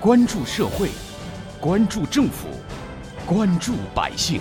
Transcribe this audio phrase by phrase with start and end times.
[0.00, 0.90] 关注社会，
[1.60, 2.46] 关注政府，
[3.26, 4.40] 关注百姓，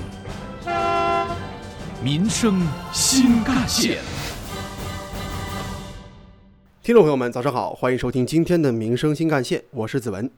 [2.04, 2.62] 民生
[2.94, 3.98] 新干线。
[6.84, 10.30] 听众朋友们，早上好，欢迎收听今天的《民生新干线》，我是子文。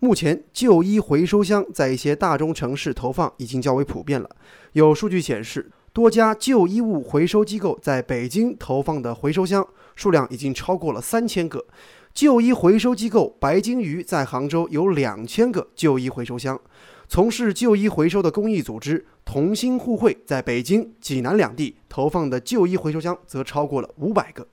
[0.00, 4.28] 目前，旧衣回收箱在一些大中城市投放已经较为普遍了。
[4.72, 11.64] 有数据显示，多家旧衣物回收机构在北京投放的回收箱数量已经超过了三千个。
[12.12, 16.60] 旧衣回收机构白鲸鱼在杭州有两千个旧衣回收箱，
[17.08, 24.44] 从事旧衣回收的公益组织同心互惠在北京、济南两地投放的旧衣回收箱则超过了五百个。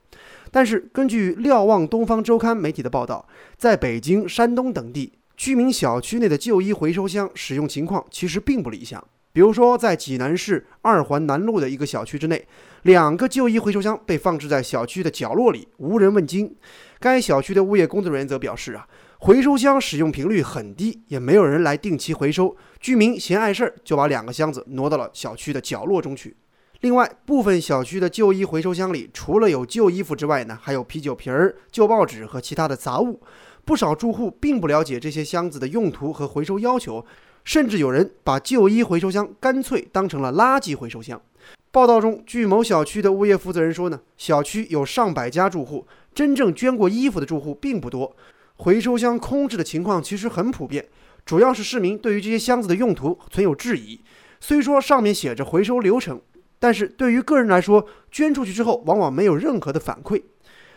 [0.52, 9.04] 但是，根据瞭望东方周刊媒体的报道，在北京、山东等地居民小区内的旧衣回收箱使用情况其实并不理想。
[9.32, 12.46] 比如说，在济南市二环南路的一个小区之内，
[12.82, 16.54] 两个旧衣回收箱被放置在小区的角落里，无人问津。
[17.00, 18.86] 该小区的物业工作人员则表示啊，
[19.18, 22.54] 回收箱使用频率很低，也没有人来定期回收。
[22.78, 26.36] 居民嫌碍事儿，就把两个箱子挪到了小区的角落中去。
[26.82, 33.18] 另外，部分小区的旧衣回收箱里，除了有旧衣服之外呢，还有啤酒瓶儿、旧报纸和其他的杂物。
[33.64, 37.06] 不少住户并不了解这些箱子的用途和回收要求。
[37.44, 41.20] 甚至有人把旧衣回收箱干脆当成了垃圾回收箱。
[41.70, 48.14] 报道中，据某小区的物业负责人说呢，小区有上百家住户，真正捐过衣服的住户并不多。
[48.56, 50.86] 回收箱空置的情况其实很普遍，
[51.24, 53.98] 主要是市民对于这些箱子的用途存有质疑。
[54.38, 56.20] 虽说上面写着回收流程，
[56.58, 60.22] 但是对于个人来说，捐出去之后往往没有任何的反馈。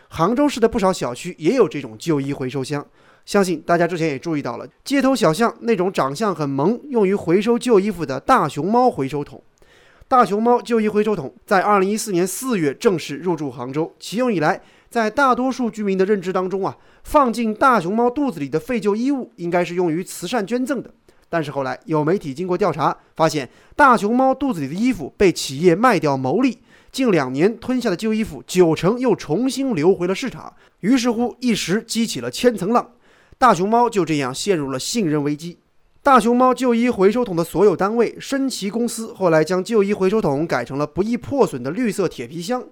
[0.08, 2.86] 杭州市的不少小区也有这种旧衣回收箱。
[3.26, 9.42] 相信大家之前也注意到了，街头小巷那种长相很萌、用于回收旧衣服的大熊猫回收桶。
[10.06, 13.92] 大熊猫旧衣回收桶在二零一四年四月正式入驻杭州。
[13.98, 20.88] 启用以来，在大多数居民的认知当中啊，放进大熊猫肚子里的废旧衣物应该是用于慈善捐赠的。
[21.28, 26.58] 但是后来有媒体经过调查，发现大熊猫肚子里的衣服被企业卖掉牟利，
[26.92, 30.54] 近两年吞下的旧衣服九成又重新流回了市场。
[30.78, 32.92] 于是乎，一时激起了千层浪。
[33.38, 35.58] 大熊猫就这样陷入了信任危机。
[36.02, 42.64] 大熊猫旧衣回收桶的所有单位深奇公司后来将旧衣回收桶改成了不易破损的绿色铁皮箱。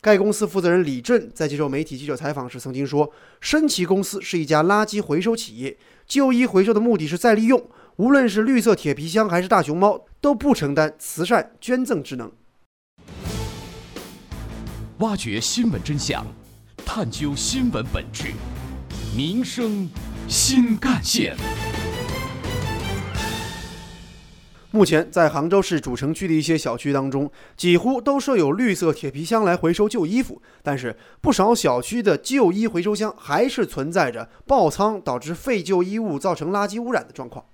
[0.00, 3.10] 该公司负责人李振在接受媒体记者采访时曾经说
[3.40, 12.30] ：“深奇公司是一家垃圾回收企业，旧衣回收的目的是再利用，无论是绿色铁皮箱还是大熊猫，都不承担慈善捐赠职能。”
[14.98, 16.24] 挖掘新闻真相，
[16.84, 18.32] 探究新闻本质，
[19.16, 19.88] 民生。
[20.28, 21.36] 新干线。
[24.70, 30.40] 目前，在杭州市主城区的一些小区当中，几乎都设有绿色铁皮箱来回收旧衣服。
[30.62, 37.44] 但是，不少小区的旧衣回收箱还是存在着爆仓导致废旧衣物造成垃圾污染的状况。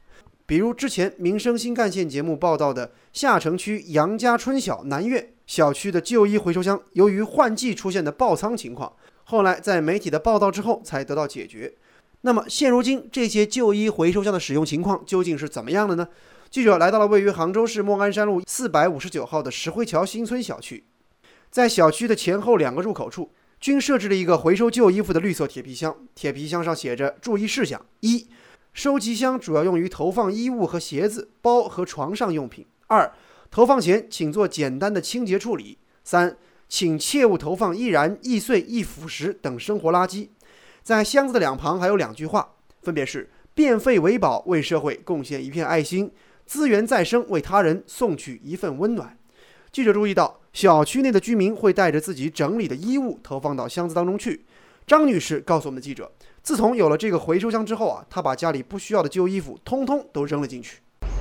[0.47, 8.93] 比如之前《民生新干线》节目报道的下城区杨家春晓南苑小区的旧衣回收箱，由于换季出现的爆仓情况，
[9.25, 11.75] 后来在媒体的报道之后才得到解决。
[12.23, 16.09] 那么现如今这些旧衣回收箱的使用情况究竟是怎么样的呢？
[16.51, 20.85] 记者来到了位于杭州市莫干山路四百五十九号的石灰桥新村小区，
[21.51, 23.31] 在小区的前后两个入口处
[23.61, 28.27] 均设置了一个回收旧衣服的绿色铁皮箱，铁皮箱上写着注意事项：一、
[28.73, 33.13] 收集箱主要用于投放衣物和鞋子、包和床上用品；二、
[33.51, 36.37] 投放前请做简单的清洁处理；三、
[36.69, 40.29] 请切勿投放易燃、易碎、易腐蚀等生活垃圾。
[40.89, 42.49] 在箱子的两旁还有两句话，
[42.81, 46.09] 分别是“变废为宝，为社会贡献一片爱心；
[46.47, 49.15] 资源再生，为他人送去一份温暖。”
[49.71, 54.47] 记者注意到，小区内的居民会带着自己整理的衣物投放到箱子当中去。
[54.87, 56.11] 张女士告诉我们的记者，
[56.43, 60.79] 自从有了这个回收箱之后啊，她把家里不需要的旧衣服通通都扔了进去。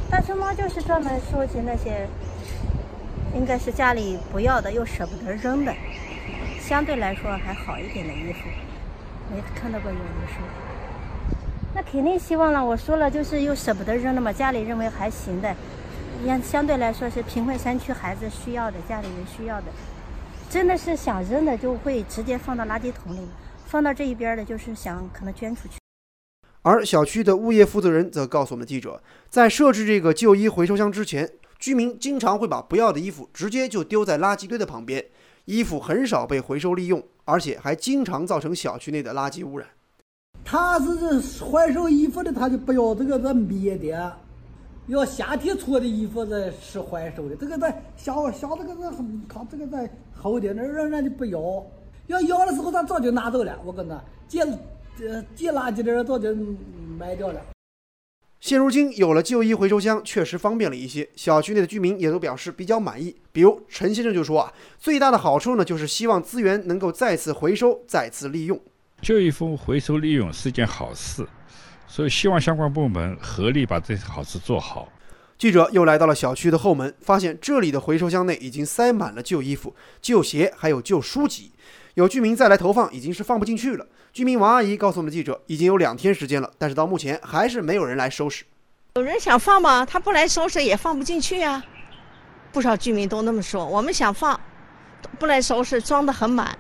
[0.10, 2.08] 大熊猫就是专门收集那些，
[3.36, 5.76] 应该是家里不要的又舍不得扔的，
[6.62, 8.40] 相对来说还好一点的衣服。
[9.30, 10.42] 没看到过有人说，
[11.76, 12.66] 那肯定希望了。
[12.66, 14.32] 我说了，就是又舍不得扔了嘛。
[14.32, 15.56] 家里认为还行的，
[16.26, 19.66] 也相对来说是贫困山区孩子需要的，家里人需要的。
[20.50, 23.20] 真的是想扔的，就会直接放到垃圾桶里；
[23.66, 25.78] 放到这一边的，就是想可能捐出去。
[26.62, 31.30] 而小区的物业负责人则告诉我们记者，在设置这个旧衣回收箱之前，
[31.60, 35.06] 居民经常会把不要的衣服直接就丢在垃圾堆的旁边，
[35.48, 37.04] 衣服很少被回收利用。
[37.30, 39.68] 而且还经常造成小区内的垃圾污染。
[40.46, 44.18] 他是这回收衣服的，他就不要这个这棉的，
[44.88, 47.36] 要夏天穿的衣服这是回收的。
[47.36, 48.90] 这个在小小这个这
[49.28, 51.38] 靠这个在厚点，那人人家不要。
[52.08, 53.60] 要要的时候，他早就拿走了。
[53.66, 54.48] 我跟他捡
[55.02, 56.34] 呃捡垃圾的人早就
[56.98, 57.42] 卖掉了。
[58.40, 63.16] 现如今有了旧衣回收箱，确实方便了一些，小区内的居民也都表示比较满意。
[63.32, 68.62] 比如陈先生就说啊，最大的好处呢，就是希望资源能够再次回收、再次利用。
[69.02, 71.28] 旧衣服回收利用是件好事，
[71.88, 74.88] 所以希望相关部门合力把这好事做好。
[75.38, 81.52] 记者又来到了小区的后门，发现这里的回收箱内已经塞满了旧衣服、旧鞋，还有旧书籍。
[81.98, 83.84] 有居民再来投放，已经是放不进去了。
[84.14, 88.46] 居民王阿姨告诉我们记者，已经有两天时间了，但是到目前还是没有人来收拾。
[88.98, 89.84] 有人想放吗？
[89.84, 91.64] 他不来收拾也放不进去呀。
[92.52, 93.66] 不少居民都那么说。
[93.66, 94.40] 我们想放，
[95.18, 96.56] 不来收拾，装得很满。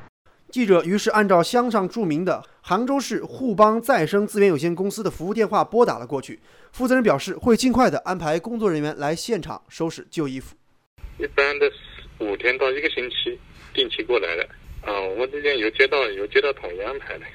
[0.50, 6.40] 记者于是按照乡上著名的杭州市互邦再生资源有限公司的服务电话拨打了过去。
[6.72, 10.56] 负责人表示会尽快的安排工作人员来现场收拾旧衣服。
[11.20, 11.72] 一般的
[12.18, 13.40] 五天到一个星期
[13.76, 14.50] 定期过来的。
[14.88, 17.26] 啊，我们这边有街道，有街道统一安排的。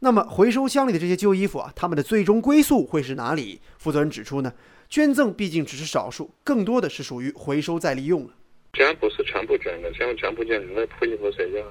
[0.00, 3.60] 那么回收箱里的这些旧衣服啊，他们的最终归宿会是哪里？
[3.78, 4.52] 负责人指出呢，
[4.88, 8.30] 捐赠毕竟只是少数，更多的是属于回收再利用了。
[8.72, 11.64] 捐不是全部捐的，像全部捐，那破衣服谁要？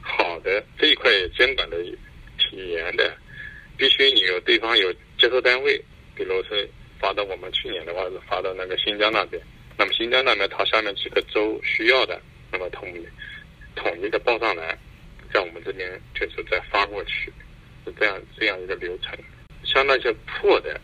[0.00, 1.76] 好的，这一块监管的
[2.38, 3.14] 挺严的，
[3.76, 5.76] 必须你有对方有接收单位，
[6.14, 6.66] 比如是
[6.98, 9.42] 发到我们去年的话是发到那个新疆那边，
[9.76, 12.18] 那么新疆那边它下面几个州需要的，
[12.50, 13.06] 那么统一。
[13.74, 14.78] 统一的报上来，
[15.32, 17.32] 在我们这边就是再发过去，
[17.84, 19.16] 是这样这样一个流程。
[19.64, 20.80] 像那些破的、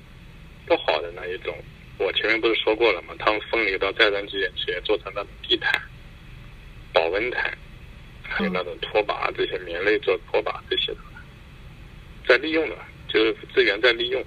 [0.67, 1.57] 不好的那一种，
[1.99, 3.15] 我前面不是说过了吗？
[3.19, 5.81] 他们分离到再生资源企业做成那种地毯、
[6.93, 7.57] 保温毯，
[8.23, 10.99] 还有那种拖把这些棉类做拖把这些的，
[12.27, 12.77] 再利用的，
[13.09, 14.25] 就是资源再利用。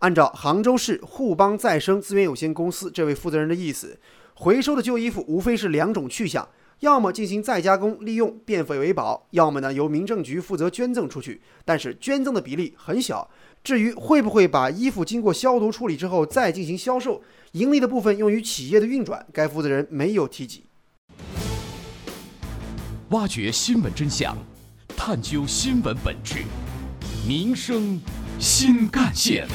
[0.00, 3.98] 按照杭州市互邦再生资源有限公司这位负责人的意思，
[4.34, 6.46] 回收的旧衣服无非是两种去向。
[6.84, 13.30] 要么进行再加工利用变废为宝，要么呢由民政局负责捐赠出去，但是捐赠的比例很小。
[13.64, 17.22] 至于会不会把衣服经过消毒处理之后再进行销售，
[17.52, 20.66] 盈利的部分用于企业的运转，该负责人没有提及。
[23.08, 24.36] 挖掘新闻真相，
[24.94, 26.40] 探究新闻本质，
[27.26, 27.98] 民生
[28.38, 29.48] 新干线。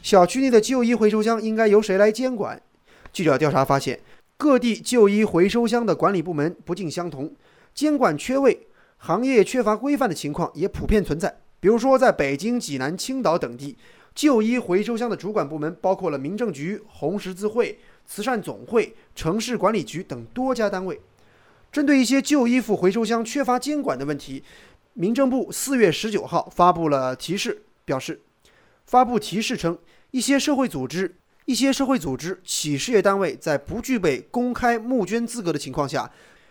[0.00, 2.62] 小区内的旧衣回收箱应该由谁来监管？
[3.12, 4.00] 记者调查发现，
[4.42, 7.32] 各地旧衣回收箱的管理部门不尽相同，
[7.72, 8.66] 监管缺位、
[8.96, 11.32] 行业缺乏规范的情况也普遍存在。
[11.60, 13.76] 比如说，在北京、济南、青岛等地，
[14.16, 21.00] 旧衣回收箱的主管部门包括了民政局、红十字会、慈善总会、城市管理局等多家单位。
[21.70, 24.42] 针对一些旧衣服回收箱缺乏监管的问题，
[24.94, 28.20] 民政部四月十九号发布了提示，表示，
[28.86, 29.78] 发布提示称，
[30.10, 31.14] 一些社会组织。
[31.44, 36.10] 一些社会组织、企事业单位在不具备公开募捐资格的情况下，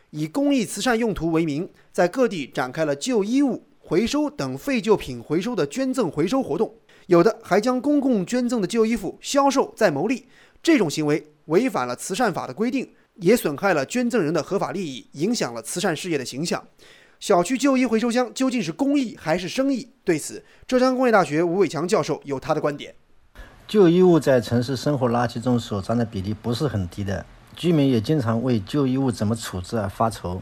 [0.10, 6.76] 以公益慈善用途为名，在各地展开了旧衣物回收等废旧品回收的捐赠回收活动，
[7.08, 10.26] 有的还将公共捐赠的旧衣服销售再牟利。
[10.62, 16.68] 这种行为违反了慈善法的规定，也损害了捐赠人的合法利益，影响了慈善事业的形象。
[17.20, 19.88] 小区旧衣回收箱究竟是公益还是生意？
[20.04, 22.94] 对此，浙江工业大学吴伟强教授有他的观点。
[23.72, 27.26] 旧衣物在城市生活垃圾中所占的比例不是很低的，
[27.56, 30.42] 居民也经常为旧衣物怎么处置而发愁。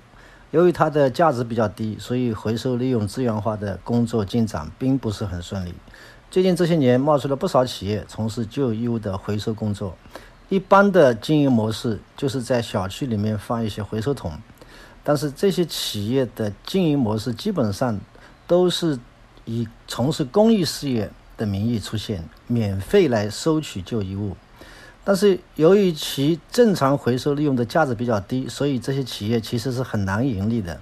[0.50, 5.75] 由于它的价值比较低，所以回收利用资源化的工作进展并不是很顺利。
[6.31, 9.95] 最近这些年，冒出了不少企业从事旧衣物的回收工作。
[10.50, 14.33] 一般的经营模式就是在小区里面放一些回收桶，
[15.03, 18.00] 但是这些企业的经营模式基本上
[18.48, 18.98] 都是
[19.45, 21.12] 以从事公益事业。
[21.39, 24.36] 的名义出现，免费来收取旧衣物，
[25.05, 30.79] 但是由于其正常回收利用的价值比较低，所以这些企业其实是很难盈利的。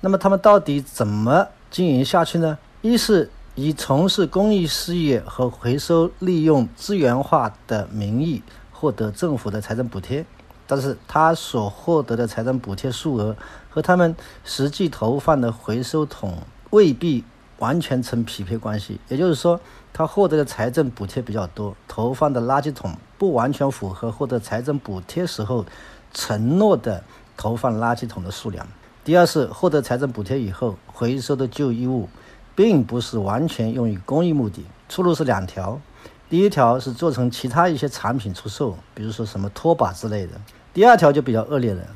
[0.00, 2.58] 那么他们到底怎么经营下去呢？
[2.82, 10.26] 一是以从事公益事业和回收利用资源化的名义获得政府的财政补贴，
[10.66, 13.34] 但是他所获得的财政补贴数额
[13.70, 16.38] 和他们实际投放的回收桶
[16.70, 17.24] 未必
[17.58, 19.60] 完全成匹配关系，也就是说。
[19.96, 25.64] 他获得的财政补贴比较多，投放的垃圾桶不完全符合获得财政补贴时候
[26.12, 27.04] 承诺的
[27.36, 28.66] 投放垃圾桶的数量。
[29.04, 32.08] 第二是获得财政补贴以后回收的旧衣物，
[32.56, 35.80] 并不是完全用于公益目的，出路是两条：
[36.28, 40.32] 第一条是做成其他一些产品出售，比如说什么拖把之类的；
[40.72, 41.86] 第二条就比较恶劣了，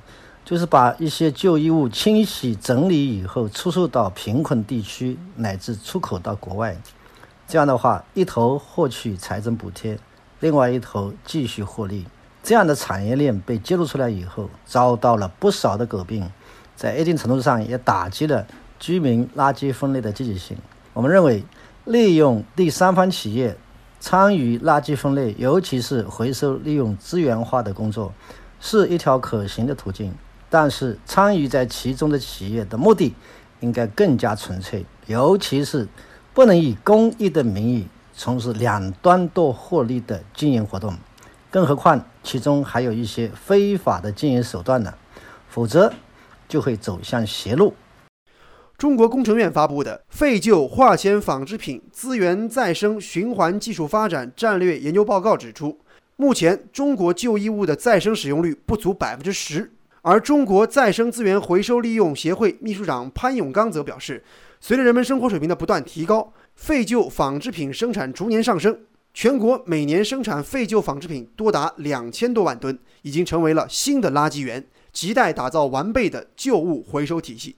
[0.48, 6.74] 就是把一些旧衣物清洗整理以后出售到贫困地区，乃至出口到国外。
[7.46, 9.98] 这样的话，一头获取财政补贴，
[10.40, 12.06] 另外一头继续获利，
[12.42, 16.26] 这样的产业链被揭露出来以后，遭到了不少的诟病，
[16.74, 18.46] 在一定程度上也打击了
[18.78, 20.56] 居民垃圾分类的积极性。
[20.94, 21.44] 我们认为，
[21.84, 23.54] 利用第三方企业
[24.00, 28.14] 参与垃圾分类，尤其是回收利用资源化的工作，
[28.58, 30.14] 是一条可行的途径。
[30.50, 33.14] 但是，参与在其中的企业的目的
[33.60, 35.86] 应该更加纯粹，尤其是
[36.32, 40.96] 不能以公益的名义从事两端都获利的经营活动。
[41.50, 44.94] 更何况，其中还有一些非法的经营手段呢，
[45.48, 45.92] 否则
[46.48, 47.74] 就会走向邪路。
[48.76, 55.78] 中国工程院发布的《废旧化纤纺织品资源再生循环技术发展战略研究报告》指出，
[56.16, 59.72] 目前中国旧衣物的再生使用率不足百分之十。
[60.08, 64.24] 而中国再生资源回收利用协会秘书长潘永刚则表示，
[64.58, 68.74] 随着人们生活水平的不断提高，废旧纺织品生产逐年上升，
[69.12, 77.56] 全国每年生产废旧纺织品多达两千多万吨，已经成为了新的垃圾源，亟待打造完备的旧物回收体系。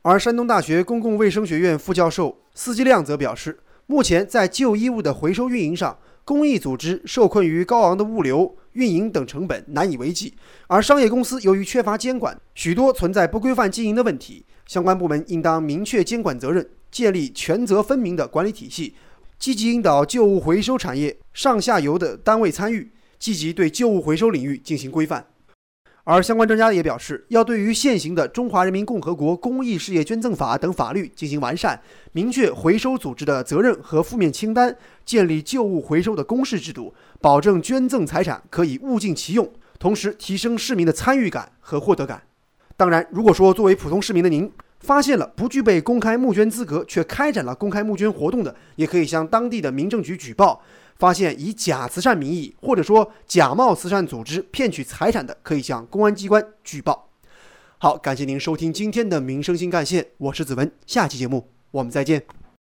[0.00, 10.34] 而山东大学公共卫生学院副教授司机亮则表示，目前在旧衣物的回收运营上，公益组织受困于高昂的物流、运营等成本难以为继，
[10.66, 14.44] 而商业公司由于缺乏监管，许多存在不规范经营的问题。
[14.66, 18.92] 相关部门应当明确监管责任，建立权责分明的管理体系，
[19.38, 25.24] 积极引导旧物回收产业上下游的单位参与，积极对旧物回收领域进行规范。
[26.10, 31.78] 而相关专家也表示，要对于现行的《中华人民共和国公益事业捐赠法》等法律进行完善，
[32.12, 34.74] 明确回收组织的责任和负面清单，
[35.04, 39.46] 建立旧物回收的公示制度，保证捐赠财产可以物尽其用，
[39.78, 42.22] 同时提升市民的参与感和获得感。
[42.74, 44.50] 当然，如果说作为普通市民的您
[44.80, 50.62] 发现了不具备公开募捐资格却开展了公开募捐活动的，也可以向当地的民政局举报。
[50.98, 57.08] 发现以假慈善名义或者说假冒慈善组织骗取财产的，可以向公安机关举报。
[57.78, 62.24] 好，感谢您收听今天的民生新干线，我是子文，下期节目我们再见。